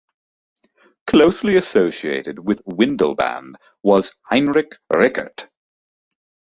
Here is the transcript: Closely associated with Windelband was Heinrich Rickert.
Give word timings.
Closely 1.05 1.57
associated 1.57 2.39
with 2.39 2.65
Windelband 2.65 3.53
was 3.83 4.11
Heinrich 4.23 4.79
Rickert. 4.95 5.47